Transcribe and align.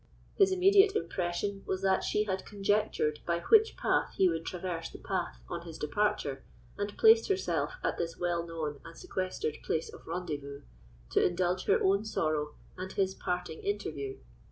His 0.35 0.51
immediate 0.51 0.95
impression 0.95 1.61
was 1.67 1.83
that 1.83 2.03
she 2.03 2.23
had 2.23 2.43
conjectured 2.43 3.19
by 3.23 3.37
which 3.39 3.77
path 3.77 4.15
he 4.17 4.27
would 4.27 4.47
traverse 4.47 4.89
the 4.89 4.97
park 4.97 5.35
on 5.47 5.61
his 5.61 5.77
departure, 5.77 6.43
and 6.75 6.97
placed 6.97 7.27
herself 7.29 7.73
at 7.83 7.99
this 7.99 8.17
well 8.17 8.43
known 8.43 8.79
and 8.83 8.97
sequestered 8.97 9.59
place 9.63 9.93
of 9.93 10.07
rendezvous, 10.07 10.63
to 11.11 11.23
indulge 11.23 11.65
her 11.65 11.79
own 11.83 12.03
sorrow 12.03 12.55
and 12.79 12.93
his 12.93 13.13
parting 13.13 13.59
interview. 13.59 14.17